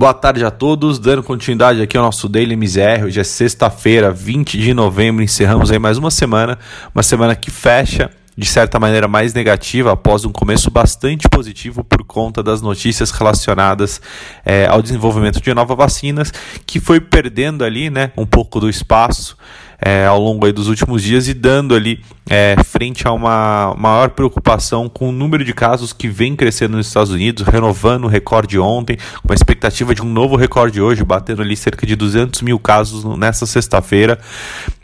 [0.00, 3.04] Boa tarde a todos, dando continuidade aqui ao nosso Daily MZR.
[3.04, 6.58] Hoje é sexta-feira, 20 de novembro, encerramos aí mais uma semana,
[6.94, 12.04] uma semana que fecha de certa maneira mais negativa após um começo bastante positivo por
[12.04, 14.00] conta das notícias relacionadas
[14.44, 16.32] é, ao desenvolvimento de novas vacinas,
[16.66, 19.36] que foi perdendo ali né, um pouco do espaço
[19.80, 24.88] é, ao longo dos últimos dias e dando ali é, frente a uma maior preocupação
[24.88, 28.98] com o número de casos que vem crescendo nos Estados Unidos, renovando o recorde ontem,
[29.26, 33.04] com a expectativa de um novo recorde hoje, batendo ali cerca de 200 mil casos
[33.16, 34.18] nessa sexta-feira.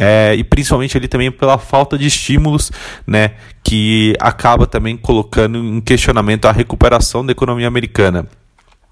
[0.00, 2.70] É, e principalmente ali também pela falta de estímulos,
[3.06, 3.32] né,
[3.64, 8.26] que acaba também colocando em questionamento a recuperação da economia americana.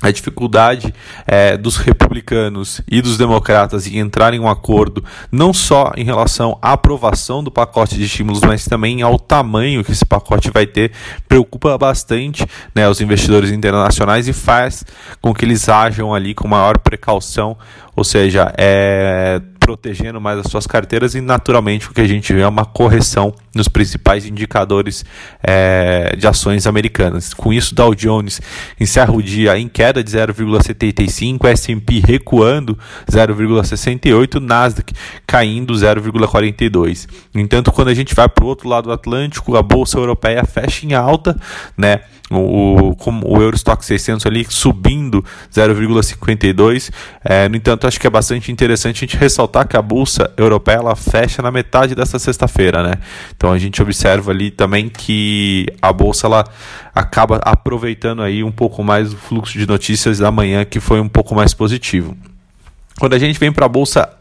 [0.00, 0.94] A dificuldade
[1.26, 6.56] é, dos republicanos e dos democratas em entrar em um acordo, não só em relação
[6.62, 10.92] à aprovação do pacote de estímulos, mas também ao tamanho que esse pacote vai ter,
[11.28, 14.84] preocupa bastante né, os investidores internacionais e faz
[15.20, 17.56] com que eles ajam ali com maior precaução,
[17.96, 22.40] ou seja, é, protegendo mais as suas carteiras e naturalmente o que a gente vê
[22.40, 25.04] é uma correção nos principais indicadores
[25.42, 27.34] é, de ações americanas.
[27.34, 28.40] Com isso, Dow Jones
[28.80, 32.78] encerra o dia em queda de 0,75, S&P recuando
[33.10, 34.92] 0,68, Nasdaq
[35.26, 37.06] caindo 0,42.
[37.34, 40.44] No entanto, quando a gente vai para o outro lado do Atlântico, a bolsa europeia
[40.44, 41.36] fecha em alta,
[41.76, 42.00] né?
[42.30, 46.90] O, o, o Eurostock 600 ali subindo 0,52.
[47.24, 50.76] É, no entanto, acho que é bastante interessante a gente ressaltar que a bolsa europeia
[50.76, 52.94] ela fecha na metade dessa sexta-feira, né?
[53.34, 56.44] Então a gente observa ali também que a bolsa ela
[56.94, 61.08] acaba aproveitando aí um pouco mais o fluxo de notícias da manhã que foi um
[61.08, 62.16] pouco mais positivo.
[62.98, 64.17] Quando a gente vem para a bolsa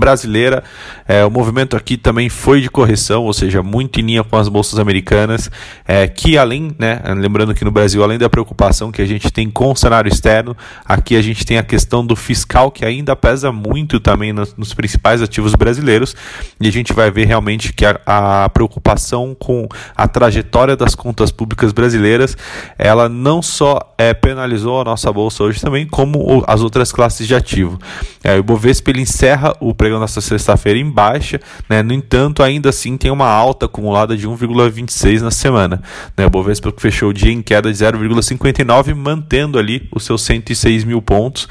[0.00, 0.64] brasileira.
[1.06, 4.48] É, o movimento aqui também foi de correção, ou seja, muito em linha com as
[4.48, 5.50] bolsas americanas,
[5.86, 9.48] é, que além, né, lembrando que no Brasil, além da preocupação que a gente tem
[9.48, 13.52] com o cenário externo, aqui a gente tem a questão do fiscal que ainda pesa
[13.52, 16.16] muito também nos, nos principais ativos brasileiros,
[16.60, 21.30] e a gente vai ver realmente que a, a preocupação com a trajetória das contas
[21.30, 22.36] públicas brasileiras,
[22.78, 27.34] ela não só é, penalizou a nossa bolsa hoje também, como as outras classes de
[27.34, 27.78] ativo.
[28.24, 31.82] É, o Bovespa ele encerra o pregão nessa sexta-feira em baixa, né?
[31.82, 35.82] no entanto, ainda assim tem uma alta acumulada de 1,26 na semana.
[36.16, 36.26] Né?
[36.26, 41.02] O Bovespa fechou o dia em queda de 0,59, mantendo ali os seus 106 mil
[41.02, 41.48] pontos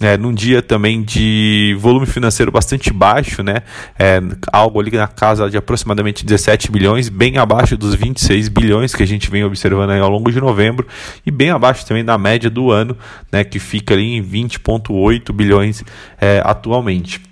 [0.00, 3.62] é, num dia também de volume financeiro bastante baixo, né?
[3.98, 4.18] É,
[4.50, 9.06] algo ali na casa de aproximadamente 17 bilhões, bem abaixo dos 26 bilhões que a
[9.06, 10.86] gente vem observando ao longo de novembro
[11.24, 12.96] e bem abaixo também da média do ano,
[13.30, 13.44] né?
[13.44, 15.84] Que fica ali em 20,8 bilhões
[16.18, 17.29] é, atualmente.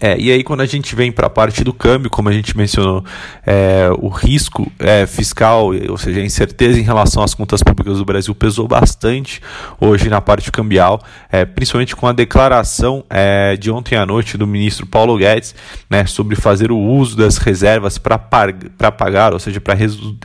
[0.00, 2.56] É, e aí, quando a gente vem para a parte do câmbio, como a gente
[2.56, 3.04] mencionou,
[3.46, 8.04] é, o risco é, fiscal, ou seja, a incerteza em relação às contas públicas do
[8.04, 9.40] Brasil pesou bastante
[9.80, 11.00] hoje na parte cambial,
[11.30, 15.54] é, principalmente com a declaração é, de ontem à noite do ministro Paulo Guedes
[15.88, 19.74] né, sobre fazer o uso das reservas para pagar, ou seja, para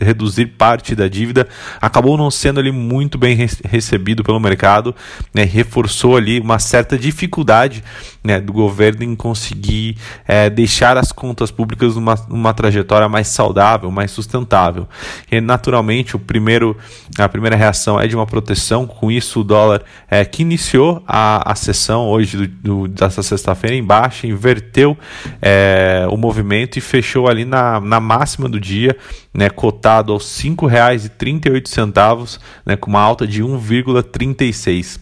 [0.02, 1.48] reduzir parte da dívida,
[1.80, 3.38] acabou não sendo ali muito bem
[3.70, 4.96] recebido pelo mercado,
[5.34, 7.84] né, reforçou ali uma certa dificuldade
[8.24, 9.16] né, do governo em
[9.50, 14.88] conseguir é, deixar as contas públicas numa, numa trajetória mais saudável, mais sustentável.
[15.32, 16.78] E naturalmente o primeiro,
[17.18, 21.52] a primeira reação é de uma proteção, com isso o dólar é, que iniciou a,
[21.52, 24.96] a sessão hoje do, do, dessa sexta-feira em baixa, inverteu
[25.42, 28.96] é, o movimento e fechou ali na, na máxima do dia,
[29.34, 35.00] né, cotado aos R$ 5,38, né, com uma alta de 1,36.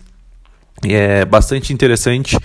[0.85, 2.37] É bastante interessante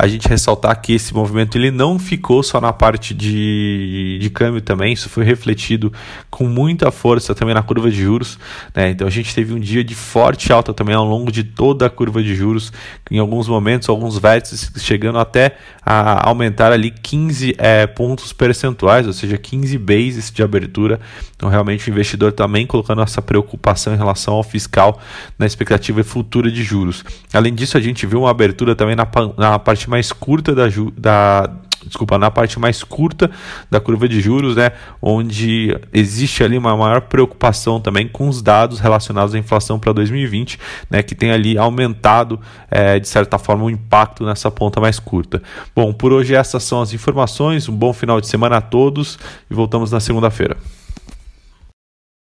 [0.00, 4.62] a gente ressaltar que esse movimento ele não ficou só na parte de, de câmbio
[4.62, 5.92] também, isso foi refletido
[6.30, 8.38] com muita força também na curva de juros.
[8.74, 8.90] Né?
[8.90, 11.90] Então a gente teve um dia de forte alta também ao longo de toda a
[11.90, 12.72] curva de juros,
[13.10, 19.12] em alguns momentos, alguns vértices chegando até a aumentar ali 15 é, pontos percentuais, ou
[19.12, 20.98] seja, 15 bases de abertura.
[21.36, 24.98] Então realmente o investidor também colocando essa preocupação em relação ao fiscal
[25.38, 27.04] na expectativa futura de juros.
[27.34, 30.64] Além disso, a gente viu uma abertura também na, na parte mais curta da,
[30.96, 31.50] da
[31.86, 33.30] desculpa, na parte mais curta
[33.70, 38.80] da curva de juros, né, onde existe ali uma maior preocupação também com os dados
[38.80, 40.58] relacionados à inflação para 2020,
[40.90, 42.40] né, que tem ali aumentado
[42.70, 45.42] é, de certa forma o impacto nessa ponta mais curta.
[45.74, 47.68] Bom, por hoje essas são as informações.
[47.68, 49.18] Um bom final de semana a todos
[49.50, 50.56] e voltamos na segunda-feira.